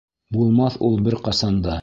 [0.37, 1.79] Булмаҫ ул бер ҡасан да...